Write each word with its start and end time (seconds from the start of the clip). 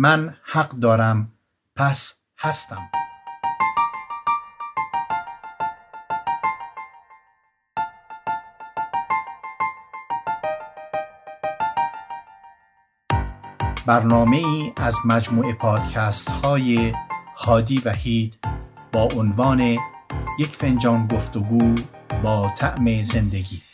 من 0.00 0.34
حق 0.42 0.68
دارم 0.68 1.32
پس 1.76 2.14
هستم. 2.38 2.90
برنامه 13.86 14.36
ای 14.36 14.72
از 14.76 14.96
مجموعه 15.04 15.52
پادکست 15.52 16.30
های 16.30 16.94
هادی 17.36 17.82
وحید 17.84 18.38
با 18.92 19.08
عنوان 19.16 19.60
یک 20.38 20.48
فنجان 20.48 21.06
گفتگو 21.06 21.74
با 22.22 22.52
طعم 22.56 23.02
زندگی. 23.02 23.67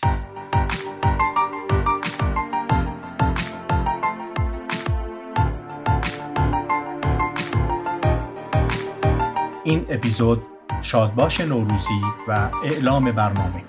این 9.67 9.85
اپیزود 9.89 10.43
شادباش 10.83 11.41
نوروزی 11.41 12.01
و 12.29 12.51
اعلام 12.65 13.13
برنامه. 13.13 13.65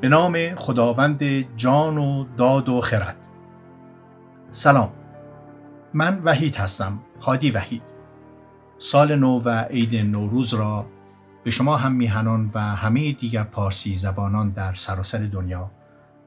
به 0.00 0.08
نام 0.08 0.54
خداوند 0.54 1.22
جان 1.56 1.98
و 1.98 2.24
داد 2.36 2.68
و 2.68 2.80
خرد. 2.80 3.16
سلام. 4.50 4.92
من 5.94 6.22
وحید 6.24 6.56
هستم 6.56 7.00
هادی 7.20 7.50
وحید. 7.50 7.82
سال 8.78 9.16
نو 9.16 9.40
و 9.44 9.48
عید 9.48 9.96
نوروز 9.96 10.54
را 10.54 10.86
به 11.44 11.50
شما 11.50 11.76
هم 11.76 11.92
میهنان 11.92 12.50
و 12.54 12.60
همه 12.60 13.12
دیگر 13.12 13.44
پارسی 13.44 13.96
زبانان 13.96 14.50
در 14.50 14.72
سراسر 14.72 15.18
دنیا 15.18 15.70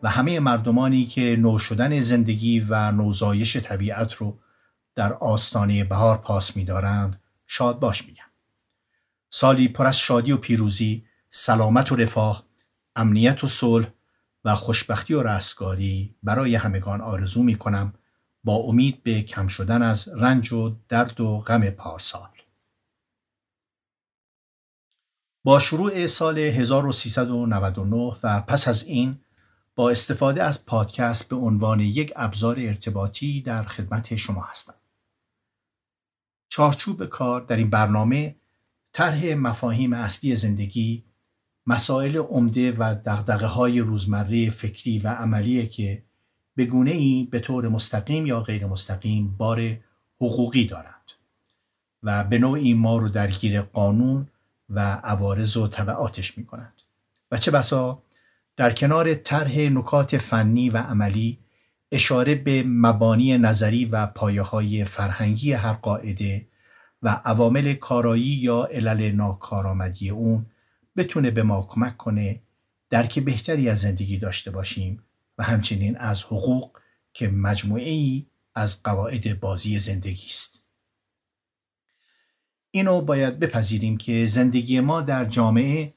و 0.05 0.07
همه 0.07 0.39
مردمانی 0.39 1.05
که 1.05 1.35
نو 1.39 1.57
شدن 1.57 2.01
زندگی 2.01 2.59
و 2.59 2.91
نوزایش 2.91 3.57
طبیعت 3.57 4.13
رو 4.13 4.39
در 4.95 5.13
آستانه 5.13 5.83
بهار 5.83 6.17
پاس 6.17 6.55
می‌دارند 6.55 7.21
شاد 7.47 7.79
باش 7.79 8.05
میگم. 8.05 8.25
سالی 9.29 9.67
پر 9.67 9.85
از 9.85 9.97
شادی 9.97 10.31
و 10.31 10.37
پیروزی 10.37 11.05
سلامت 11.29 11.91
و 11.91 11.95
رفاه 11.95 12.43
امنیت 12.95 13.43
و 13.43 13.47
صلح 13.47 13.87
و 14.43 14.55
خوشبختی 14.55 15.13
و 15.13 15.23
رستگاری 15.23 16.15
برای 16.23 16.55
همگان 16.55 17.01
آرزو 17.01 17.43
می 17.43 17.55
کنم 17.55 17.93
با 18.43 18.55
امید 18.55 19.03
به 19.03 19.21
کم 19.21 19.47
شدن 19.47 19.81
از 19.81 20.07
رنج 20.07 20.53
و 20.53 20.75
درد 20.89 21.21
و 21.21 21.39
غم 21.39 21.69
پارسال. 21.69 22.29
با 25.43 25.59
شروع 25.59 26.07
سال 26.07 26.37
1399 26.37 28.15
و 28.23 28.41
پس 28.41 28.67
از 28.67 28.83
این 28.83 29.19
با 29.75 29.89
استفاده 29.89 30.43
از 30.43 30.65
پادکست 30.65 31.29
به 31.29 31.35
عنوان 31.35 31.79
یک 31.79 32.13
ابزار 32.15 32.59
ارتباطی 32.59 33.41
در 33.41 33.63
خدمت 33.63 34.15
شما 34.15 34.41
هستم. 34.41 34.73
چارچوب 36.49 37.05
کار 37.05 37.41
در 37.41 37.57
این 37.57 37.69
برنامه 37.69 38.35
طرح 38.91 39.33
مفاهیم 39.33 39.93
اصلی 39.93 40.35
زندگی 40.35 41.03
مسائل 41.67 42.17
عمده 42.17 42.71
و 42.71 42.95
دقدقه 43.05 43.45
های 43.45 43.79
روزمره 43.79 44.49
فکری 44.49 44.99
و 44.99 45.07
عملی 45.07 45.67
که 45.67 46.03
به 46.55 46.65
گونه 46.65 46.91
ای 46.91 47.27
به 47.31 47.39
طور 47.39 47.67
مستقیم 47.67 48.25
یا 48.25 48.41
غیر 48.41 48.65
مستقیم 48.65 49.35
بار 49.37 49.77
حقوقی 50.17 50.65
دارند 50.65 51.11
و 52.03 52.23
به 52.23 52.37
نوعی 52.37 52.73
ما 52.73 52.97
رو 52.97 53.09
درگیر 53.09 53.61
قانون 53.61 54.27
و 54.69 54.79
عوارض 54.79 55.57
و 55.57 55.67
طبعاتش 55.67 56.37
می 56.37 56.45
کنند 56.45 56.81
و 57.31 57.37
چه 57.37 57.51
بسا 57.51 58.03
در 58.57 58.71
کنار 58.71 59.15
طرح 59.15 59.59
نکات 59.59 60.17
فنی 60.17 60.69
و 60.69 60.77
عملی 60.77 61.39
اشاره 61.91 62.35
به 62.35 62.63
مبانی 62.63 63.37
نظری 63.37 63.85
و 63.85 64.05
پایه 64.05 64.41
های 64.41 64.85
فرهنگی 64.85 65.53
هر 65.53 65.73
قاعده 65.73 66.47
و 67.01 67.09
عوامل 67.09 67.73
کارایی 67.73 68.23
یا 68.23 68.65
علل 68.65 69.11
ناکارآمدی 69.11 70.09
اون 70.09 70.45
بتونه 70.97 71.31
به 71.31 71.43
ما 71.43 71.67
کمک 71.69 71.97
کنه 71.97 72.41
درک 72.89 73.19
بهتری 73.19 73.69
از 73.69 73.79
زندگی 73.79 74.17
داشته 74.17 74.51
باشیم 74.51 75.03
و 75.37 75.43
همچنین 75.43 75.97
از 75.97 76.23
حقوق 76.23 76.77
که 77.13 77.27
مجموعه 77.27 77.89
ای 77.89 78.25
از 78.55 78.83
قواعد 78.83 79.39
بازی 79.39 79.79
زندگی 79.79 80.27
است. 80.27 80.61
اینو 82.71 83.01
باید 83.01 83.39
بپذیریم 83.39 83.97
که 83.97 84.25
زندگی 84.25 84.79
ما 84.79 85.01
در 85.01 85.25
جامعه 85.25 85.93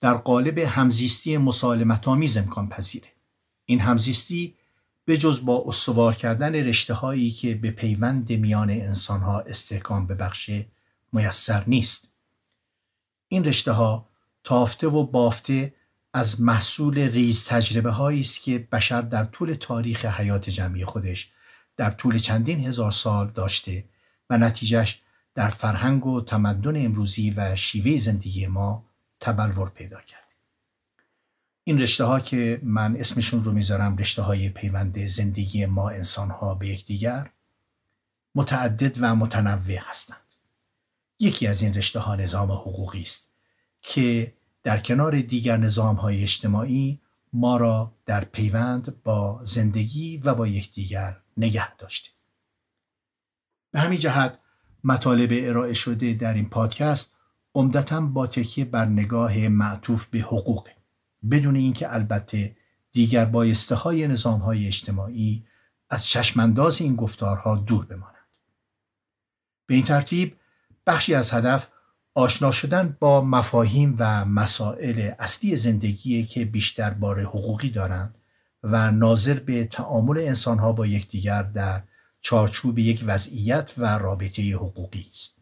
در 0.00 0.14
قالب 0.14 0.58
همزیستی 0.58 1.36
مسالمت 1.36 2.08
آمیز 2.08 2.36
امکان 2.36 2.68
پذیره. 2.68 3.08
این 3.64 3.80
همزیستی 3.80 4.54
به 5.04 5.18
جز 5.18 5.44
با 5.44 5.64
استوار 5.66 6.14
کردن 6.14 6.54
رشته 6.54 6.94
هایی 6.94 7.30
که 7.30 7.54
به 7.54 7.70
پیوند 7.70 8.32
میان 8.32 8.70
انسان 8.70 9.20
ها 9.20 9.40
استحکام 9.40 10.06
ببخشه 10.06 10.66
میسر 11.12 11.64
نیست. 11.66 12.10
این 13.28 13.44
رشته 13.44 13.72
ها 13.72 14.08
تافته 14.44 14.88
و 14.88 15.04
بافته 15.04 15.74
از 16.14 16.40
محصول 16.40 16.98
ریز 16.98 17.44
تجربه 17.44 18.00
است 18.00 18.42
که 18.42 18.58
بشر 18.72 19.02
در 19.02 19.24
طول 19.24 19.54
تاریخ 19.54 20.04
حیات 20.04 20.50
جمعی 20.50 20.84
خودش 20.84 21.30
در 21.76 21.90
طول 21.90 22.18
چندین 22.18 22.66
هزار 22.66 22.90
سال 22.90 23.30
داشته 23.30 23.84
و 24.30 24.38
نتیجهش 24.38 25.02
در 25.34 25.48
فرهنگ 25.48 26.06
و 26.06 26.20
تمدن 26.20 26.84
امروزی 26.84 27.30
و 27.30 27.56
شیوه 27.56 27.96
زندگی 27.98 28.46
ما 28.46 28.89
تبلور 29.20 29.70
پیدا 29.70 30.00
کرد. 30.00 30.34
این 31.64 31.80
رشته 31.80 32.04
ها 32.04 32.20
که 32.20 32.60
من 32.62 32.96
اسمشون 32.96 33.44
رو 33.44 33.52
می‌ذارم 33.52 33.96
رشته 33.96 34.22
های 34.22 34.48
پیوند 34.48 34.98
زندگی 34.98 35.66
ما 35.66 35.90
انسان 35.90 36.30
ها 36.30 36.54
به 36.54 36.68
یکدیگر 36.68 37.30
متعدد 38.34 38.96
و 39.00 39.14
متنوع 39.14 39.78
هستند. 39.78 40.16
یکی 41.18 41.46
از 41.46 41.62
این 41.62 41.74
رشته 41.74 41.98
ها 41.98 42.16
نظام 42.16 42.50
حقوقی 42.52 43.02
است 43.02 43.28
که 43.80 44.34
در 44.62 44.78
کنار 44.78 45.20
دیگر 45.20 45.56
نظام 45.56 45.96
های 45.96 46.22
اجتماعی 46.22 47.00
ما 47.32 47.56
را 47.56 47.94
در 48.06 48.24
پیوند 48.24 49.02
با 49.02 49.40
زندگی 49.44 50.16
و 50.16 50.34
با 50.34 50.46
یکدیگر 50.46 51.20
نگه 51.36 51.76
داشته. 51.76 52.10
به 53.70 53.80
همین 53.80 53.98
جهت 53.98 54.38
مطالب 54.84 55.30
ارائه 55.32 55.74
شده 55.74 56.14
در 56.14 56.34
این 56.34 56.48
پادکست 56.48 57.14
عمدتا 57.54 58.00
با 58.00 58.26
تکیه 58.26 58.64
بر 58.64 58.84
نگاه 58.84 59.38
معطوف 59.38 60.06
به 60.06 60.18
حقوق 60.18 60.68
بدون 61.30 61.56
اینکه 61.56 61.94
البته 61.94 62.56
دیگر 62.92 63.24
بایسته 63.24 63.74
های 63.74 64.08
نظام 64.08 64.40
های 64.40 64.66
اجتماعی 64.66 65.44
از 65.90 66.06
چشمانداز 66.06 66.80
این 66.80 66.96
گفتارها 66.96 67.56
دور 67.56 67.86
بمانند. 67.86 68.28
به 69.66 69.74
این 69.74 69.84
ترتیب 69.84 70.36
بخشی 70.86 71.14
از 71.14 71.32
هدف 71.32 71.68
آشنا 72.14 72.50
شدن 72.50 72.96
با 73.00 73.20
مفاهیم 73.20 73.96
و 73.98 74.24
مسائل 74.24 75.10
اصلی 75.18 75.56
زندگی 75.56 76.24
که 76.24 76.44
بیشتر 76.44 76.90
بار 76.90 77.20
حقوقی 77.20 77.70
دارند 77.70 78.18
و 78.62 78.90
ناظر 78.90 79.34
به 79.34 79.64
تعامل 79.64 80.18
انسانها 80.18 80.72
با 80.72 80.86
یکدیگر 80.86 81.42
در 81.42 81.82
چارچوب 82.20 82.78
یک 82.78 83.04
وضعیت 83.06 83.74
و 83.78 83.98
رابطه 83.98 84.42
حقوقی 84.42 85.06
است. 85.10 85.39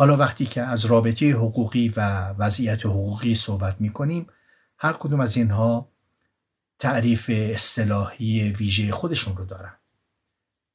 حالا 0.00 0.16
وقتی 0.16 0.46
که 0.46 0.62
از 0.62 0.84
رابطه 0.84 1.30
حقوقی 1.30 1.88
و 1.96 2.28
وضعیت 2.38 2.86
حقوقی 2.86 3.34
صحبت 3.34 3.80
می 3.80 3.88
کنیم 3.88 4.26
هر 4.78 4.92
کدوم 4.92 5.20
از 5.20 5.36
اینها 5.36 5.92
تعریف 6.78 7.30
اصطلاحی 7.34 8.52
ویژه 8.52 8.92
خودشون 8.92 9.36
رو 9.36 9.44
دارن. 9.44 9.72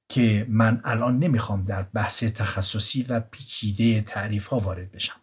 که 0.10 0.46
من 0.50 0.82
الان 0.84 1.20
نمی‌خوام 1.20 1.64
در 1.64 1.84
بحث 1.84 2.24
تخصصی 2.24 3.04
و 3.04 3.20
پیچیده 3.20 4.02
تعریف 4.02 4.48
ها 4.48 4.60
وارد 4.60 4.92
بشم. 4.92 5.22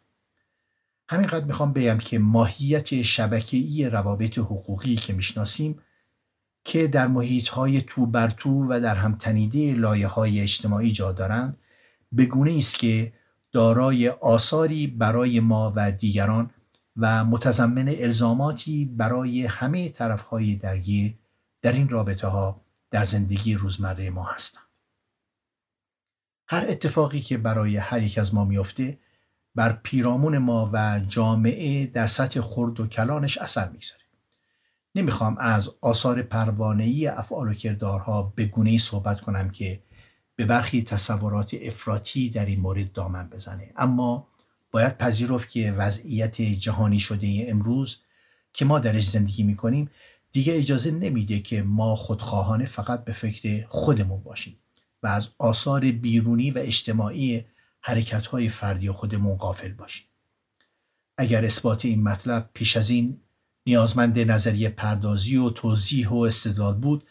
همینقدر 1.08 1.44
می‌خوام 1.44 1.72
بگم 1.72 1.98
که 1.98 2.18
ماهیت 2.18 3.02
شبکه‌ای 3.02 3.90
روابط 3.90 4.38
حقوقی 4.38 4.96
که 4.96 5.12
می‌شناسیم 5.12 5.78
که 6.64 6.86
در 6.86 7.06
محیط 7.06 7.48
های 7.48 7.80
تو 7.80 8.06
بر 8.06 8.28
تو 8.28 8.66
و 8.70 8.80
در 8.80 8.94
هم 8.94 9.14
تنیده 9.14 9.74
لایه 9.74 10.06
های 10.06 10.40
اجتماعی 10.40 10.92
جا 10.92 11.12
دارند 11.12 11.56
به 12.12 12.26
گونه 12.26 12.56
است 12.58 12.78
که 12.78 13.12
دارای 13.52 14.08
آثاری 14.08 14.86
برای 14.86 15.40
ما 15.40 15.72
و 15.76 15.92
دیگران 15.92 16.50
و 16.96 17.24
متضمن 17.24 17.88
الزاماتی 17.88 18.84
برای 18.84 19.46
همه 19.46 19.88
طرف 19.88 20.22
های 20.22 20.56
درگیر 20.56 21.14
در 21.62 21.72
این 21.72 21.88
رابطه 21.88 22.26
ها 22.26 22.60
در 22.90 23.04
زندگی 23.04 23.54
روزمره 23.54 24.10
ما 24.10 24.24
هستند. 24.24 24.62
هر 26.48 26.64
اتفاقی 26.68 27.20
که 27.20 27.38
برای 27.38 27.76
هر 27.76 28.02
یک 28.02 28.18
از 28.18 28.34
ما 28.34 28.44
میفته 28.44 28.98
بر 29.54 29.72
پیرامون 29.82 30.38
ما 30.38 30.70
و 30.72 31.00
جامعه 31.08 31.86
در 31.86 32.06
سطح 32.06 32.40
خرد 32.40 32.80
و 32.80 32.86
کلانش 32.86 33.38
اثر 33.38 33.68
می‌گذاره 33.68 34.02
نمی‌خوام 34.94 35.36
از 35.38 35.70
آثار 35.80 36.22
پروانه‌ای 36.22 37.06
افعال 37.06 37.48
و 37.48 37.54
کردارها 37.54 38.22
به 38.22 38.44
گونه‌ای 38.44 38.78
صحبت 38.78 39.20
کنم 39.20 39.50
که 39.50 39.82
به 40.36 40.44
برخی 40.44 40.82
تصورات 40.82 41.56
افراطی 41.62 42.30
در 42.30 42.46
این 42.46 42.60
مورد 42.60 42.92
دامن 42.92 43.28
بزنه. 43.28 43.72
اما 43.76 44.28
باید 44.70 44.98
پذیرفت 44.98 45.50
که 45.50 45.72
وضعیت 45.72 46.42
جهانی 46.42 47.00
شده 47.00 47.46
امروز 47.48 47.96
که 48.52 48.64
ما 48.64 48.78
درش 48.78 49.08
زندگی 49.08 49.42
می‌کنیم 49.42 49.90
دیگه 50.32 50.56
اجازه 50.56 50.90
نمیده 50.90 51.40
که 51.40 51.62
ما 51.62 51.96
خودخواهانه 51.96 52.64
فقط 52.64 53.04
به 53.04 53.12
فکر 53.12 53.66
خودمون 53.68 54.22
باشیم 54.22 54.58
و 55.02 55.06
از 55.06 55.28
آثار 55.38 55.80
بیرونی 55.80 56.50
و 56.50 56.58
اجتماعی 56.58 57.44
حرکت 57.80 58.26
های 58.26 58.48
فردی 58.48 58.90
خودمون 58.90 59.36
غافل 59.36 59.72
باشیم. 59.72 60.06
اگر 61.18 61.44
اثبات 61.44 61.84
این 61.84 62.02
مطلب 62.02 62.50
پیش 62.54 62.76
از 62.76 62.90
این 62.90 63.20
نیازمند 63.66 64.18
نظریه 64.18 64.68
پردازی 64.68 65.36
و 65.36 65.50
توضیح 65.50 66.08
و 66.08 66.16
استدلال 66.16 66.74
بود 66.74 67.04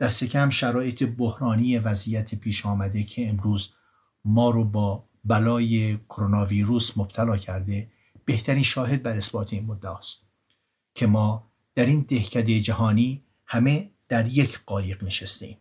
دست 0.00 0.24
کم 0.24 0.50
شرایط 0.50 1.02
بحرانی 1.02 1.78
وضعیت 1.78 2.34
پیش 2.34 2.66
آمده 2.66 3.02
که 3.02 3.28
امروز 3.28 3.70
ما 4.24 4.50
رو 4.50 4.64
با 4.64 5.08
بلای 5.24 5.96
کرونا 5.96 6.44
ویروس 6.44 6.98
مبتلا 6.98 7.36
کرده 7.36 7.90
بهترین 8.24 8.62
شاهد 8.62 9.02
بر 9.02 9.16
اثبات 9.16 9.52
این 9.52 9.66
مدعا 9.66 9.96
است 9.98 10.18
که 10.94 11.06
ما 11.06 11.50
در 11.74 11.86
این 11.86 12.00
دهکده 12.08 12.60
جهانی 12.60 13.24
همه 13.46 13.90
در 14.08 14.26
یک 14.26 14.60
قایق 14.66 15.04
نشستیم 15.04 15.58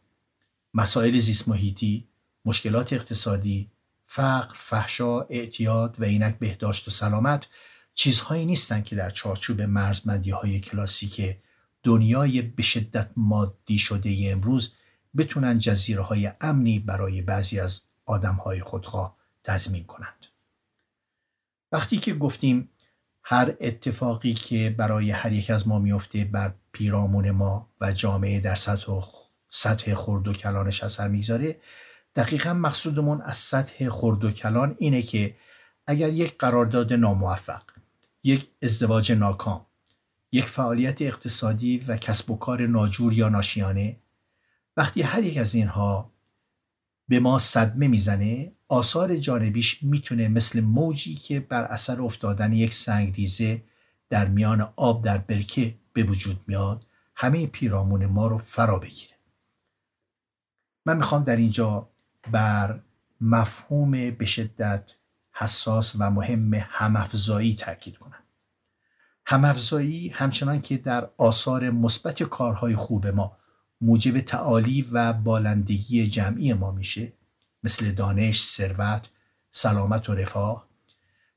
مسائل 0.73 1.19
زیست 1.19 1.47
محیطی 1.47 2.07
مشکلات 2.45 2.93
اقتصادی 2.93 3.71
فقر 4.05 4.55
فحشا 4.55 5.21
اعتیاد 5.21 5.95
و 5.99 6.03
اینک 6.03 6.39
بهداشت 6.39 6.87
و 6.87 6.91
سلامت 6.91 7.47
چیزهایی 7.93 8.45
نیستند 8.45 8.85
که 8.85 8.95
در 8.95 9.09
چارچوب 9.09 9.61
مرزمندی 9.61 10.29
های 10.29 10.59
کلاسیک 10.59 11.37
دنیای 11.85 12.41
به 12.41 12.63
شدت 12.63 13.11
مادی 13.17 13.77
شده 13.77 14.15
امروز 14.31 14.75
بتونن 15.17 15.59
جزیره 15.59 16.01
های 16.01 16.31
امنی 16.41 16.79
برای 16.79 17.21
بعضی 17.21 17.59
از 17.59 17.81
آدم 18.05 18.33
های 18.33 18.59
خودخواه 18.59 19.17
تضمین 19.43 19.83
کنند. 19.83 20.25
وقتی 21.71 21.97
که 21.97 22.13
گفتیم 22.13 22.69
هر 23.23 23.55
اتفاقی 23.59 24.33
که 24.33 24.75
برای 24.77 25.11
هر 25.11 25.31
یک 25.31 25.49
از 25.49 25.67
ما 25.67 25.79
میفته 25.79 26.25
بر 26.25 26.53
پیرامون 26.71 27.31
ما 27.31 27.69
و 27.81 27.91
جامعه 27.91 28.39
در 28.39 28.55
سطح 28.55 29.01
سطح 29.49 29.95
خرد 29.95 30.27
و 30.27 30.33
کلانش 30.33 30.83
اثر 30.83 31.07
می‌گذاره 31.07 31.59
دقیقا 32.15 32.53
مقصودمون 32.53 33.21
از 33.21 33.35
سطح 33.35 33.89
خرد 33.89 34.23
و 34.23 34.31
کلان 34.31 34.75
اینه 34.79 35.01
که 35.01 35.35
اگر 35.87 36.09
یک 36.09 36.37
قرارداد 36.37 36.93
ناموفق 36.93 37.63
یک 38.23 38.49
ازدواج 38.63 39.11
ناکام 39.11 39.65
یک 40.31 40.45
فعالیت 40.45 41.01
اقتصادی 41.01 41.77
و 41.77 41.97
کسب 41.97 42.31
و 42.31 42.37
کار 42.37 42.67
ناجور 42.67 43.13
یا 43.13 43.29
ناشیانه 43.29 43.97
وقتی 44.77 45.01
هر 45.01 45.23
یک 45.23 45.37
از 45.37 45.55
اینها 45.55 46.11
به 47.07 47.19
ما 47.19 47.39
صدمه 47.39 47.87
می‌زنه 47.87 48.51
آثار 48.67 49.15
جانبیش 49.15 49.83
می‌تونه 49.83 50.27
مثل 50.27 50.61
موجی 50.61 51.15
که 51.15 51.39
بر 51.39 51.63
اثر 51.63 52.01
افتادن 52.01 52.53
یک 52.53 52.73
سنگریزه 52.73 53.63
در 54.09 54.27
میان 54.27 54.61
آب 54.75 55.05
در 55.05 55.17
برکه 55.17 55.75
به 55.93 56.03
وجود 56.03 56.43
میاد 56.47 56.85
همه 57.15 57.47
پیرامون 57.47 58.05
ما 58.05 58.27
رو 58.27 58.37
فرا 58.37 58.79
بگیره. 58.79 59.15
من 60.85 60.97
می‌خوام 60.97 61.23
در 61.23 61.35
اینجا 61.35 61.89
بر 62.31 62.83
مفهوم 63.21 64.11
به 64.11 64.25
شدت 64.25 64.95
حساس 65.31 65.95
و 65.99 66.11
مهم 66.11 66.53
همافزایی 66.53 67.55
تاکید 67.55 67.97
کنم. 67.97 68.24
همافزایی 69.25 70.09
همچنان 70.09 70.61
که 70.61 70.77
در 70.77 71.09
آثار 71.17 71.69
مثبت 71.69 72.23
کارهای 72.23 72.75
خوب 72.75 73.07
ما 73.07 73.37
موجب 73.81 74.19
تعالی 74.19 74.81
و 74.91 75.13
بالندگی 75.13 76.07
جمعی 76.07 76.53
ما 76.53 76.71
میشه 76.71 77.13
مثل 77.63 77.91
دانش، 77.91 78.43
ثروت، 78.43 79.09
سلامت 79.51 80.09
و 80.09 80.13
رفاه. 80.15 80.67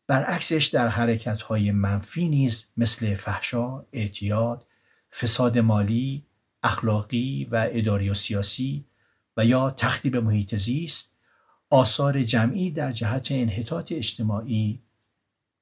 برعکسش 0.06 0.66
در 0.66 0.88
حرکت 0.88 1.42
های 1.42 1.70
منفی 1.70 2.28
نیز 2.28 2.64
مثل 2.76 3.14
فحشا، 3.14 3.84
اعتیاد، 3.92 4.66
فساد 5.12 5.58
مالی، 5.58 6.26
اخلاقی 6.62 7.48
و 7.50 7.68
اداری 7.70 8.10
و 8.10 8.14
سیاسی 8.14 8.84
و 9.36 9.44
یا 9.44 9.70
تخریب 9.70 10.16
محیط 10.16 10.56
زیست 10.56 11.12
آثار 11.70 12.22
جمعی 12.22 12.70
در 12.70 12.92
جهت 12.92 13.32
انحطاط 13.32 13.92
اجتماعی 13.92 14.82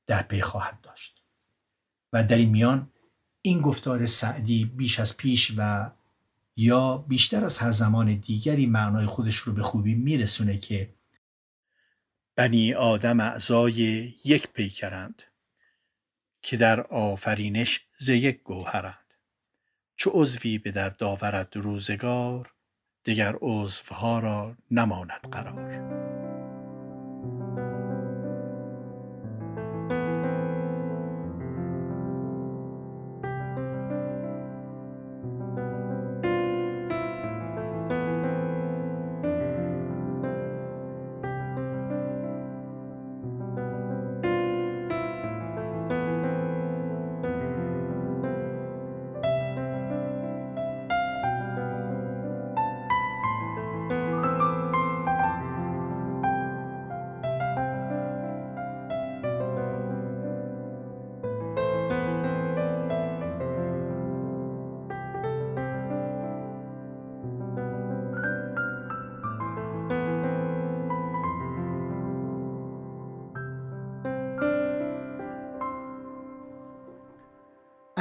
در 0.06 0.22
پی 0.22 0.40
خواهد 0.40 0.85
و 2.16 2.22
در 2.22 2.36
این 2.36 2.50
میان 2.50 2.90
این 3.42 3.60
گفتار 3.60 4.06
سعدی 4.06 4.64
بیش 4.64 5.00
از 5.00 5.16
پیش 5.16 5.52
و 5.56 5.90
یا 6.56 6.96
بیشتر 6.96 7.44
از 7.44 7.58
هر 7.58 7.72
زمان 7.72 8.14
دیگری 8.14 8.66
معنای 8.66 9.06
خودش 9.06 9.36
رو 9.36 9.52
به 9.52 9.62
خوبی 9.62 9.94
میرسونه 9.94 10.58
که 10.58 10.94
بنی 12.36 12.74
آدم 12.74 13.20
اعضای 13.20 13.72
یک 14.24 14.48
پیکرند 14.48 15.22
که 16.42 16.56
در 16.56 16.80
آفرینش 16.80 17.86
ز 17.98 18.08
یک 18.08 18.42
گوهرند. 18.42 19.14
چو 19.96 20.10
عضوی 20.14 20.58
به 20.58 20.70
در 20.70 20.88
داورد 20.88 21.56
روزگار 21.56 22.52
دیگر 23.04 23.36
عضوها 23.40 24.18
را 24.18 24.56
نماند 24.70 25.28
قرار. 25.32 26.05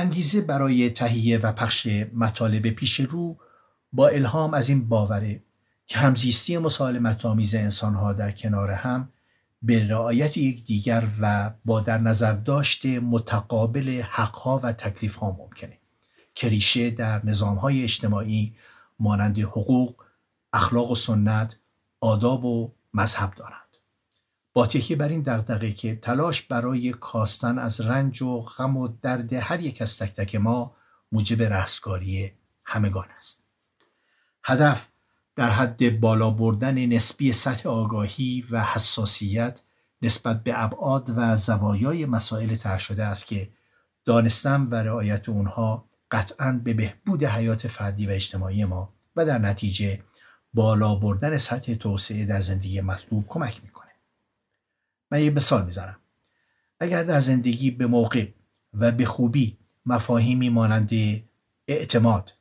انگیزه 0.06 0.42
برای 0.42 0.89
تهیه 0.89 1.38
و 1.38 1.51
پخش 1.51 1.88
مطالب 2.13 2.70
پیش 2.70 3.00
رو 3.00 3.38
با 3.94 4.08
الهام 4.08 4.53
از 4.53 4.70
این 4.70 4.88
باوره 4.88 5.44
که 5.88 5.98
همزیستی 5.98 6.58
مسالمت 6.58 7.25
آمیز 7.25 7.56
انسانها 7.56 8.13
در 8.13 8.32
کنار 8.32 8.72
هم 8.72 9.10
به 9.62 9.88
رعایت 9.88 10.38
یکدیگر 10.38 11.08
و 11.22 11.53
با 11.65 11.82
در 11.82 11.98
نظر 11.98 12.34
داشت 12.34 12.86
متقابل 12.86 14.01
حقها 14.10 14.60
و 14.63 14.74
تکلیفها 14.74 15.32
ممکنه 15.39 15.77
که 16.36 16.50
ریشه 16.50 16.89
در 16.89 17.25
نظامهای 17.25 17.84
اجتماعی 17.84 18.56
مانند 19.00 19.39
حقوق، 19.39 19.96
اخلاق 20.53 20.91
و 20.91 20.96
سنت، 20.96 21.56
آداب 22.00 22.46
و 22.46 22.72
مذهب 22.94 23.36
دارند. 23.36 23.64
با 24.55 24.67
تکیه 24.67 24.97
بر 24.97 25.07
این 25.07 25.21
دغدغه 25.21 25.71
که 25.71 25.95
تلاش 25.95 26.41
برای 26.41 26.91
کاستن 26.91 27.59
از 27.59 27.81
رنج 27.81 28.21
و 28.21 28.41
غم 28.41 28.77
و 28.77 28.88
درد 29.01 29.33
هر 29.33 29.59
یک 29.59 29.81
از 29.81 29.97
تک 29.97 30.13
تک 30.13 30.35
ما 30.35 30.75
موجب 31.12 31.41
رستگاری 31.41 32.31
همگان 32.65 33.07
است. 33.17 33.43
هدف 34.43 34.88
در 35.35 35.50
حد 35.50 36.00
بالا 36.00 36.29
بردن 36.29 36.85
نسبی 36.85 37.33
سطح 37.33 37.69
آگاهی 37.69 38.45
و 38.51 38.63
حساسیت 38.63 39.62
نسبت 40.01 40.43
به 40.43 40.63
ابعاد 40.63 41.12
و 41.15 41.38
زوایای 41.38 42.05
مسائل 42.05 42.55
طرح 42.55 42.79
شده 42.79 43.03
است 43.03 43.27
که 43.27 43.50
دانستن 44.05 44.62
و 44.62 44.75
رعایت 44.75 45.29
اونها 45.29 45.89
قطعا 46.12 46.62
به 46.63 46.74
بهبود 46.74 47.24
حیات 47.24 47.67
فردی 47.67 48.07
و 48.07 48.09
اجتماعی 48.09 48.65
ما 48.65 48.93
و 49.15 49.25
در 49.25 49.38
نتیجه 49.38 50.03
بالا 50.53 50.95
بردن 50.95 51.38
سطح 51.38 51.74
توسعه 51.74 52.25
در 52.25 52.39
زندگی 52.39 52.81
مطلوب 52.81 53.25
کمک 53.27 53.63
می‌کنه 53.63 53.85
من 55.12 55.24
یه 55.24 55.29
مثال 55.29 55.65
می‌زنم. 55.65 55.95
اگر 56.79 57.03
در 57.03 57.19
زندگی 57.19 57.71
به 57.71 57.88
موقع 57.88 58.27
و 58.74 58.91
به 58.91 59.05
خوبی 59.05 59.57
مفاهیمی 59.85 60.50
مانند 60.50 60.91
اعتماد 61.67 62.33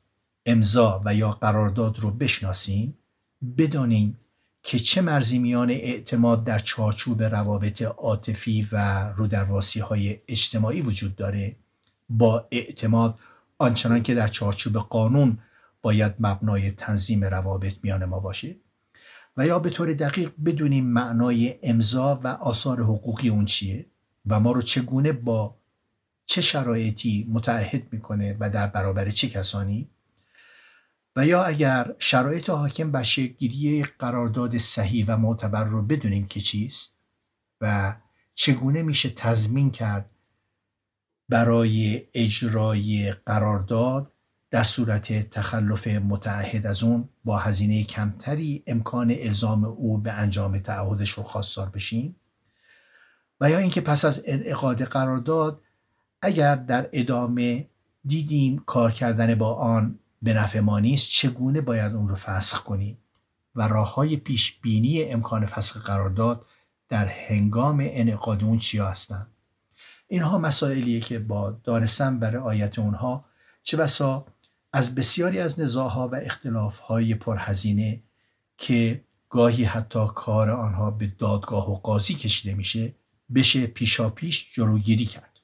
امضا 0.47 1.03
و 1.05 1.15
یا 1.15 1.31
قرارداد 1.31 1.99
رو 1.99 2.11
بشناسیم 2.11 2.99
بدانیم 3.59 4.19
که 4.63 4.79
چه 4.79 5.01
مرزی 5.01 5.39
میان 5.39 5.71
اعتماد 5.71 6.45
در 6.45 6.59
چارچوب 6.59 7.23
روابط 7.23 7.83
عاطفی 7.83 8.69
و 8.73 9.09
رودرواسی 9.17 9.81
های 9.81 10.21
اجتماعی 10.29 10.81
وجود 10.81 11.17
داره 11.17 11.57
با 12.09 12.49
اعتماد 12.51 13.19
آنچنان 13.59 14.03
که 14.03 14.15
در 14.15 14.29
چارچوب 14.29 14.77
قانون 14.77 15.39
باید 15.83 16.15
مبنای 16.21 16.71
تنظیم 16.71 17.25
روابط 17.25 17.75
میان 17.83 18.05
ما 18.05 18.21
باشه. 18.21 18.57
و 19.37 19.47
یا 19.47 19.59
به 19.59 19.71
طور 19.71 19.93
دقیق 19.93 20.33
بدونیم 20.45 20.87
معنای 20.87 21.59
امضا 21.63 22.21
و 22.25 22.29
آثار 22.29 22.81
حقوقی 22.81 23.29
اون 23.29 23.45
چیه 23.45 23.87
و 24.27 24.41
ما 24.41 24.53
رو 24.53 24.63
چگونه 24.63 25.13
با 25.13 25.57
چه 26.27 26.41
شرایطی 26.41 27.27
متعهد 27.31 27.93
می‌کنه 27.93 28.37
و 28.41 28.51
در 28.51 28.67
برابر 28.67 29.11
چه 29.11 29.29
کسانی؟ 29.29 29.91
و 31.17 31.27
یا 31.27 31.45
اگر 31.45 31.95
شرایط 31.99 32.51
حاکم 32.51 32.91
بر 32.91 33.05
گیری 33.39 33.83
قرارداد 33.83 34.59
صحیح 34.59 35.05
و 35.09 35.17
معتبر 35.17 35.65
رو 35.65 35.83
بدونیم 35.83 36.27
که 36.27 36.41
چیست 36.41 36.95
و 37.61 37.97
چگونه 38.35 38.83
میشه 38.83 39.11
تضمین 39.11 39.71
کرد 39.71 40.11
برای 41.29 42.07
اجرای 42.15 43.15
قرارداد 43.27 44.13
در 44.55 44.65
صورت 44.65 45.31
تخلف 45.31 45.87
متعهد 45.87 46.67
از 46.67 46.83
اون 46.83 47.09
با 47.25 47.39
هزینه 47.39 47.85
کمتری 47.85 48.63
امکان 48.67 49.15
الزام 49.19 49.65
او 49.65 49.99
به 49.99 50.13
انجام 50.13 50.59
تعهدش 50.59 51.11
رو 51.11 51.23
خواستار 51.23 51.69
بشیم. 51.69 52.17
و 53.41 53.51
یا 53.51 53.59
اینکه 53.59 53.81
پس 53.81 54.05
از 54.05 54.23
انعقاد 54.27 54.83
قرارداد 54.83 55.61
اگر 56.23 56.55
در 56.55 56.89
ادامه 56.93 57.69
دیدیم 58.05 58.63
کار 58.67 58.93
کردن 58.93 59.35
با 59.35 59.55
آن 59.55 59.99
به 60.23 60.33
نفع 60.33 60.61
ما 60.61 60.79
نیست 60.79 61.11
چگونه 61.11 61.61
باید 61.61 61.95
اون 61.95 62.09
رو 62.09 62.17
فسخ 62.17 62.63
کنیم؟ 62.63 62.99
و 63.55 63.69
راه 63.69 63.95
های 63.95 64.17
پیش 64.17 64.61
بینی 64.61 65.05
امکان 65.05 65.47
فسخ 65.47 65.87
قرارداد 65.87 66.47
در 66.89 67.07
هنگام 67.07 67.79
انعقاد 67.81 68.45
اون 68.45 68.59
چیا 68.59 68.87
هستند 68.87 69.27
اینها 70.09 70.39
مسائلیه 70.39 71.01
که 71.01 71.19
با 71.19 71.51
دانستن 71.51 72.19
و 72.19 72.25
رعایت 72.25 72.79
اونها 72.79 73.25
چه 73.63 73.77
بسا 73.77 74.27
از 74.77 74.95
بسیاری 74.95 75.41
از 75.41 75.61
نزاعها 75.61 76.09
و 76.09 76.15
اختلافهای 76.15 77.15
پرهزینه 77.15 78.03
که 78.57 79.05
گاهی 79.29 79.65
حتی 79.65 80.07
کار 80.15 80.51
آنها 80.51 80.91
به 80.91 81.07
دادگاه 81.07 81.71
و 81.71 81.75
قاضی 81.75 82.15
کشیده 82.15 82.55
میشه 82.55 82.95
بشه 83.35 83.67
پیشا 83.67 84.11
پیش 84.11 84.53
جلوگیری 84.55 85.05
کرد. 85.05 85.41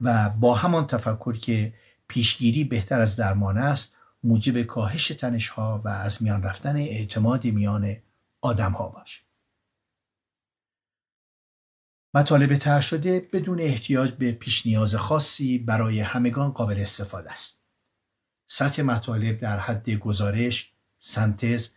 و 0.00 0.30
با 0.30 0.54
همان 0.54 0.86
تفکر 0.86 1.36
که 1.36 1.74
پیشگیری 2.08 2.64
بهتر 2.64 3.00
از 3.00 3.16
درمان 3.16 3.58
است 3.58 3.96
موجب 4.24 4.62
کاهش 4.62 5.08
تنش 5.08 5.48
ها 5.48 5.82
و 5.84 5.88
از 5.88 6.22
میان 6.22 6.42
رفتن 6.42 6.76
اعتماد 6.76 7.44
میان 7.44 7.96
آدم 8.40 8.72
ها 8.72 8.88
باشه 8.88 9.20
مطالب 12.14 12.56
تر 12.56 12.80
شده 12.80 13.28
بدون 13.32 13.60
احتیاج 13.60 14.10
به 14.10 14.32
پیش 14.32 14.66
نیاز 14.66 14.94
خاصی 14.94 15.58
برای 15.58 16.00
همگان 16.00 16.50
قابل 16.50 16.80
استفاده 16.80 17.32
است. 17.32 17.59
سطح 18.52 18.82
مطالب 18.82 19.40
در 19.40 19.58
حد 19.58 19.90
گزارش، 19.90 20.72
سنتز 20.98 21.68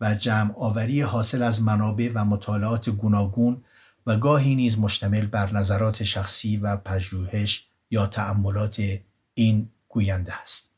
و 0.00 0.14
جمع 0.14 0.54
آوری 0.56 1.00
حاصل 1.00 1.42
از 1.42 1.62
منابع 1.62 2.10
و 2.14 2.24
مطالعات 2.24 2.90
گوناگون 2.90 3.64
و 4.06 4.16
گاهی 4.16 4.54
نیز 4.54 4.78
مشتمل 4.78 5.26
بر 5.26 5.52
نظرات 5.52 6.02
شخصی 6.02 6.56
و 6.56 6.76
پژوهش 6.76 7.66
یا 7.90 8.06
تأملات 8.06 8.82
این 9.34 9.70
گوینده 9.88 10.40
است. 10.40 10.72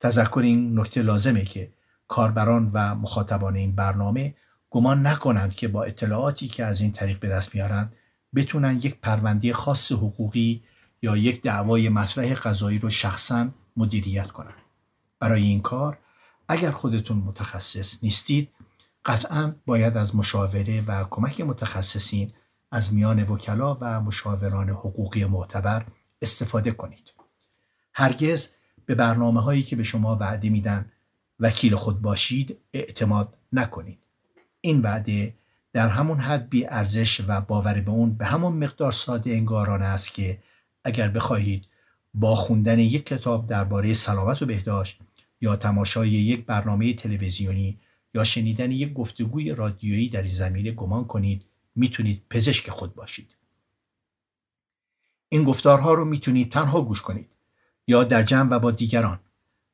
تذکر 0.00 0.40
این 0.44 0.78
نکته 0.78 1.02
لازمه 1.02 1.44
که 1.44 1.72
کاربران 2.08 2.70
و 2.72 2.94
مخاطبان 2.94 3.56
این 3.56 3.74
برنامه 3.74 4.34
گمان 4.70 5.06
نکنند 5.06 5.54
که 5.54 5.68
با 5.68 5.84
اطلاعاتی 5.84 6.48
که 6.48 6.64
از 6.64 6.80
این 6.80 6.92
طریق 6.92 7.20
به 7.20 7.28
دست 7.28 7.54
میارند 7.54 7.96
بتونن 8.34 8.76
یک 8.76 9.00
پرونده 9.00 9.52
خاص 9.52 9.92
حقوقی 9.92 10.62
یا 11.02 11.16
یک 11.16 11.42
دعوای 11.42 11.88
مطرح 11.88 12.34
قضایی 12.34 12.78
رو 12.78 12.90
شخصا 12.90 13.48
مدیریت 13.78 14.26
کنند. 14.30 14.62
برای 15.20 15.42
این 15.42 15.60
کار 15.60 15.98
اگر 16.48 16.70
خودتون 16.70 17.16
متخصص 17.16 17.98
نیستید 18.02 18.50
قطعا 19.04 19.54
باید 19.66 19.96
از 19.96 20.16
مشاوره 20.16 20.80
و 20.80 21.04
کمک 21.10 21.40
متخصصین 21.40 22.32
از 22.70 22.94
میان 22.94 23.22
وکلا 23.22 23.78
و 23.80 24.00
مشاوران 24.00 24.68
حقوقی 24.68 25.24
معتبر 25.24 25.86
استفاده 26.22 26.70
کنید. 26.70 27.12
هرگز 27.94 28.48
به 28.86 28.94
برنامه 28.94 29.42
هایی 29.42 29.62
که 29.62 29.76
به 29.76 29.82
شما 29.82 30.16
وعده 30.16 30.48
میدن 30.48 30.92
وکیل 31.40 31.74
خود 31.74 32.02
باشید 32.02 32.58
اعتماد 32.72 33.36
نکنید. 33.52 33.98
این 34.60 34.82
وعده 34.82 35.34
در 35.72 35.88
همون 35.88 36.18
حد 36.18 36.48
بی 36.48 36.66
ارزش 36.66 37.20
و 37.28 37.40
باور 37.40 37.80
به 37.80 37.90
اون 37.90 38.14
به 38.14 38.26
همون 38.26 38.52
مقدار 38.52 38.92
ساده 38.92 39.30
انگارانه 39.30 39.84
است 39.84 40.14
که 40.14 40.42
اگر 40.84 41.08
بخواهید 41.08 41.64
با 42.20 42.34
خوندن 42.34 42.78
یک 42.78 43.06
کتاب 43.06 43.46
درباره 43.46 43.94
سلامت 43.94 44.42
و 44.42 44.46
بهداشت 44.46 44.98
یا 45.40 45.56
تماشای 45.56 46.10
یک 46.10 46.46
برنامه 46.46 46.94
تلویزیونی 46.94 47.78
یا 48.14 48.24
شنیدن 48.24 48.72
یک 48.72 48.92
گفتگوی 48.92 49.54
رادیویی 49.54 50.08
در 50.08 50.22
این 50.22 50.34
زمینه 50.34 50.72
گمان 50.72 51.04
کنید 51.04 51.44
می‌تونید 51.76 52.22
پزشک 52.30 52.70
خود 52.70 52.94
باشید. 52.94 53.28
این 55.28 55.44
گفتارها 55.44 55.94
رو 55.94 56.04
می‌تونید 56.04 56.52
تنها 56.52 56.82
گوش 56.82 57.02
کنید 57.02 57.28
یا 57.86 58.04
در 58.04 58.22
جمع 58.22 58.50
و 58.50 58.58
با 58.58 58.70
دیگران. 58.70 59.20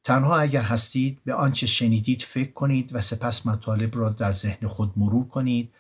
تنها 0.04 0.38
اگر 0.38 0.62
هستید 0.62 1.20
به 1.24 1.34
آنچه 1.34 1.66
شنیدید 1.66 2.22
فکر 2.22 2.52
کنید 2.52 2.94
و 2.94 3.00
سپس 3.00 3.46
مطالب 3.46 3.96
را 3.96 4.08
در 4.08 4.32
ذهن 4.32 4.68
خود 4.68 4.92
مرور 4.96 5.28
کنید 5.28 5.74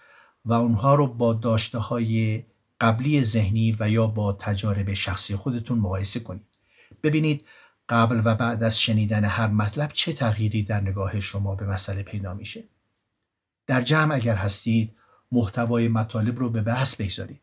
و 0.44 0.52
اونها 0.52 0.94
رو 0.94 1.06
با 1.06 1.32
داشته 1.32 1.78
های 1.78 2.44
قبلی 2.80 3.22
ذهنی 3.22 3.76
و 3.80 3.90
یا 3.90 4.06
با 4.06 4.32
تجارب 4.32 4.94
شخصی 4.94 5.36
خودتون 5.36 5.78
مقایسه 5.78 6.20
کنید. 6.20 6.53
ببینید 7.02 7.46
قبل 7.88 8.22
و 8.24 8.34
بعد 8.34 8.62
از 8.62 8.80
شنیدن 8.80 9.24
هر 9.24 9.46
مطلب 9.46 9.90
چه 9.92 10.12
تغییری 10.12 10.62
در 10.62 10.80
نگاه 10.80 11.20
شما 11.20 11.54
به 11.54 11.66
مسئله 11.66 12.02
پیدا 12.02 12.34
میشه 12.34 12.64
در 13.66 13.82
جمع 13.82 14.14
اگر 14.14 14.34
هستید 14.34 14.96
محتوای 15.32 15.88
مطالب 15.88 16.38
رو 16.38 16.50
به 16.50 16.62
بحث 16.62 16.96
بگذارید 16.96 17.40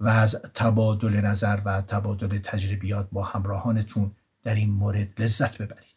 و 0.00 0.08
از 0.08 0.42
تبادل 0.54 1.20
نظر 1.20 1.60
و 1.64 1.82
تبادل 1.82 2.38
تجربیات 2.38 3.08
با 3.12 3.22
همراهانتون 3.22 4.12
در 4.42 4.54
این 4.54 4.70
مورد 4.70 5.22
لذت 5.22 5.58
ببرید 5.58 5.90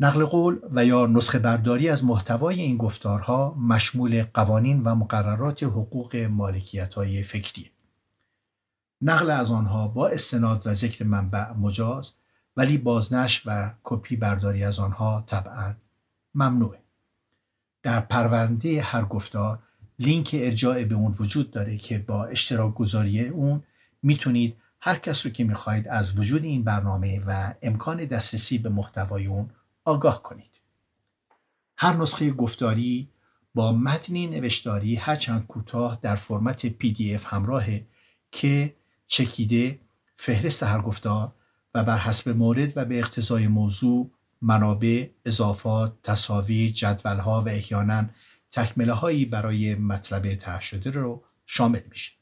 نقل 0.00 0.24
قول 0.24 0.58
و 0.70 0.84
یا 0.84 1.06
نسخه 1.06 1.38
برداری 1.38 1.88
از 1.88 2.04
محتوای 2.04 2.60
این 2.60 2.76
گفتارها 2.76 3.54
مشمول 3.54 4.24
قوانین 4.34 4.82
و 4.82 4.94
مقررات 4.94 5.62
حقوق 5.62 6.16
مالکیت 6.16 6.94
های 6.94 7.22
فکریه. 7.22 7.70
نقل 9.02 9.30
از 9.30 9.50
آنها 9.50 9.88
با 9.88 10.08
استناد 10.08 10.66
و 10.66 10.74
ذکر 10.74 11.04
منبع 11.04 11.52
مجاز 11.52 12.12
ولی 12.56 12.78
بازنش 12.78 13.42
و 13.46 13.74
کپی 13.82 14.16
برداری 14.16 14.64
از 14.64 14.78
آنها 14.78 15.24
طبعا 15.26 15.74
ممنوعه. 16.34 16.82
در 17.82 18.00
پرونده 18.00 18.82
هر 18.82 19.04
گفتار 19.04 19.58
لینک 19.98 20.36
ارجاع 20.38 20.84
به 20.84 20.94
اون 20.94 21.14
وجود 21.18 21.50
داره 21.50 21.76
که 21.76 21.98
با 21.98 22.24
اشتراک 22.24 22.74
گذاری 22.74 23.28
اون 23.28 23.62
می‌تونید 24.02 24.56
هر 24.80 24.96
کس 24.96 25.26
رو 25.26 25.32
که 25.32 25.44
می‌خواهید 25.44 25.88
از 25.88 26.18
وجود 26.18 26.44
این 26.44 26.64
برنامه 26.64 27.20
و 27.26 27.54
امکان 27.62 28.04
دسترسی 28.04 28.58
به 28.58 28.68
محتوای 28.68 29.26
اون 29.26 29.50
آگاه 29.84 30.22
کنید. 30.22 30.50
هر 31.76 31.92
نسخه 31.92 32.30
گفتاری 32.30 33.08
با 33.54 33.72
متنی 33.72 34.26
نوشتاری 34.26 34.94
هرچند 34.94 35.46
کوتاه 35.46 35.98
در 36.02 36.16
فرمت 36.16 36.68
PDF 36.68 37.24
همراهه 37.24 37.86
که 38.30 38.76
چکیده 39.06 39.80
فهرست 40.16 40.62
هر 40.62 40.80
گفتار 40.80 41.32
و 41.74 41.84
بر 41.84 41.98
حسب 41.98 42.28
مورد 42.28 42.72
و 42.76 42.84
به 42.84 42.98
اقتضای 42.98 43.48
موضوع 43.48 44.10
منابع، 44.42 45.08
اضافات، 45.24 46.02
تصاویر، 46.02 46.72
جدولها 46.72 47.42
و 47.42 47.48
احیانا 47.48 48.04
تکمله 48.50 48.92
هایی 48.92 49.24
برای 49.24 49.74
مطلب 49.74 50.34
طرح 50.34 50.60
شده 50.60 50.90
رو 50.90 51.24
شامل 51.46 51.80
میشه. 51.90 52.12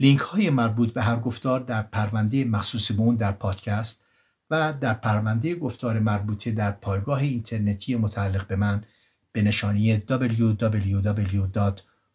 لینک 0.00 0.20
های 0.20 0.50
مربوط 0.50 0.92
به 0.92 1.02
هر 1.02 1.16
گفتار 1.16 1.60
در 1.60 1.82
پرونده 1.82 2.44
مخصوص 2.44 2.92
به 2.92 3.16
در 3.16 3.32
پادکست 3.32 4.04
و 4.50 4.72
در 4.72 4.94
پرونده 4.94 5.54
گفتار 5.54 5.98
مربوطه 5.98 6.50
در 6.50 6.70
پایگاه 6.70 7.18
اینترنتی 7.20 7.96
متعلق 7.96 8.46
به 8.46 8.56
من 8.56 8.84
به 9.32 9.42
نشانی 9.42 9.96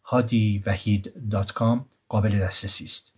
www.hadivahid.com 0.08 1.80
قابل 2.10 2.40
دسترسی 2.40 2.86
است. 2.86 3.14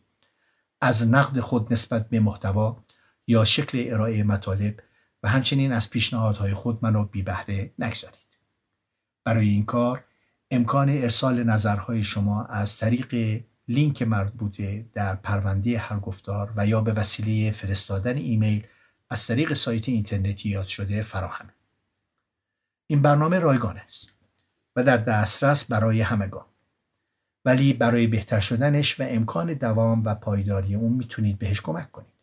از 0.82 1.08
نقد 1.08 1.40
خود 1.40 1.74
نسبت 1.74 2.10
به 2.10 2.20
محتوا 2.20 2.84
یا 3.28 3.46
شکل 3.46 3.84
ارائه 3.88 4.24
مطالب 4.24 4.80
و 5.24 5.30
همچنین 5.30 5.72
از 5.72 5.90
پیشنهادهای 5.90 6.54
خود 6.54 6.80
منو 6.86 7.04
بی 7.04 7.24
بهره 7.24 7.74
نگذارید. 7.80 8.18
برای 9.24 9.50
این 9.50 9.66
کار 9.66 10.04
امکان 10.52 10.90
ارسال 10.90 11.44
نظرهای 11.44 12.04
شما 12.04 12.46
از 12.46 12.78
طریق 12.78 13.44
لینک 13.68 14.02
مربوطه 14.02 14.90
در 14.94 15.16
پرونده 15.16 15.80
هر 15.80 16.00
گفتار 16.00 16.54
و 16.56 16.68
یا 16.68 16.82
به 16.82 16.94
وسیله 16.94 17.52
فرستادن 17.52 18.18
ایمیل 18.18 18.68
از 19.10 19.28
طریق 19.28 19.54
سایت 19.54 19.90
اینترنتی 19.90 20.50
یاد 20.50 20.66
شده 20.66 21.02
فراهم. 21.02 21.50
این 22.88 23.02
برنامه 23.02 23.40
رایگان 23.40 23.78
است 23.78 24.10
و 24.76 24.84
در 24.84 24.98
دسترس 24.98 25.66
برای 25.66 26.02
همگان. 26.02 26.46
ولی 27.46 27.74
برای 27.74 28.08
بهتر 28.08 28.40
شدنش 28.40 29.00
و 29.00 29.04
امکان 29.08 29.54
دوام 29.54 30.06
و 30.06 30.16
پایداری 30.16 30.76
اون 30.76 30.94
می‌تونید 30.94 31.40
بهش 31.40 31.62
کمک 31.62 31.92
کنید. 31.92 32.14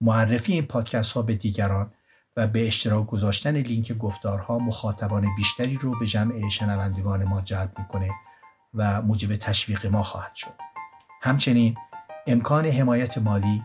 معرفی 0.00 0.52
این 0.52 0.66
پادکست 0.66 1.12
ها 1.12 1.22
به 1.22 1.34
دیگران 1.34 1.92
و 2.36 2.46
به 2.46 2.66
اشتراک 2.66 3.06
گذاشتن 3.06 3.56
لینک 3.56 3.92
گفتارها 3.92 4.58
مخاطبان 4.58 5.26
بیشتری 5.36 5.76
رو 5.76 5.98
به 5.98 6.06
جمع 6.06 6.48
شنوندگان 6.48 7.24
ما 7.24 7.40
جلب 7.40 7.72
می‌کنه 7.78 8.10
و 8.74 9.02
موجب 9.02 9.36
تشویق 9.36 9.86
ما 9.86 10.02
خواهد 10.02 10.34
شد. 10.34 10.54
همچنین 11.22 11.76
امکان 12.26 12.66
حمایت 12.66 13.18
مالی 13.18 13.62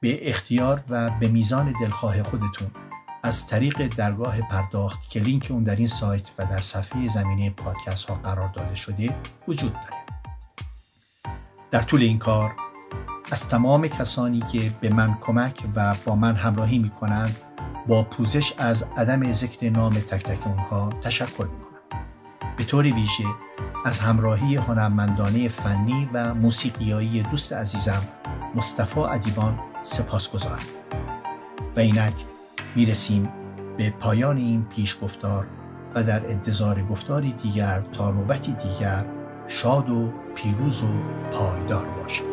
به 0.00 0.28
اختیار 0.30 0.84
و 0.88 1.10
به 1.10 1.28
میزان 1.28 1.74
دلخواه 1.80 2.22
خودتون 2.22 2.70
از 3.22 3.46
طریق 3.46 3.86
درگاه 3.86 4.40
پرداخت 4.40 5.10
که 5.10 5.20
لینک 5.20 5.46
اون 5.50 5.64
در 5.64 5.76
این 5.76 5.86
سایت 5.86 6.30
و 6.38 6.46
در 6.46 6.60
صفحه 6.60 7.08
زمینه 7.08 7.50
پادکست 7.50 8.04
ها 8.04 8.14
قرار 8.14 8.48
داده 8.48 8.74
شده 8.74 9.16
وجود 9.48 9.72
داره 9.72 10.01
در 11.72 11.82
طول 11.82 12.02
این 12.02 12.18
کار 12.18 12.54
از 13.30 13.48
تمام 13.48 13.88
کسانی 13.88 14.40
که 14.40 14.72
به 14.80 14.90
من 14.90 15.18
کمک 15.20 15.64
و 15.76 15.94
با 16.04 16.14
من 16.14 16.34
همراهی 16.34 16.78
می 16.78 16.90
کنند 16.90 17.36
با 17.88 18.02
پوزش 18.02 18.54
از 18.58 18.84
عدم 18.96 19.32
ذکر 19.32 19.70
نام 19.70 19.92
تک 19.92 20.22
تک 20.22 20.46
اونها 20.46 20.90
تشکر 21.02 21.44
می 21.44 21.60
کنم. 21.60 22.04
به 22.56 22.64
طور 22.64 22.84
ویژه 22.84 23.24
از 23.84 23.98
همراهی 23.98 24.56
هنرمندانه 24.56 25.48
فنی 25.48 26.10
و 26.12 26.34
موسیقیایی 26.34 27.22
دوست 27.22 27.52
عزیزم 27.52 28.02
مصطفی 28.54 29.00
ادیبان 29.00 29.58
سپاس 29.82 30.30
گذارم 30.30 30.66
و 31.76 31.80
اینک 31.80 32.14
می‌رسیم 32.76 33.28
به 33.76 33.90
پایان 33.90 34.36
این 34.36 34.64
پیش 34.64 34.98
گفتار 35.02 35.46
و 35.94 36.02
در 36.02 36.26
انتظار 36.26 36.82
گفتاری 36.82 37.32
دیگر 37.32 37.80
تا 37.80 38.10
نوبتی 38.10 38.52
دیگر 38.52 39.06
شاد 39.46 39.90
و 39.90 40.12
پیروز 40.34 40.82
و 40.82 40.88
پایدار 41.32 41.86
باشیم 41.86 42.26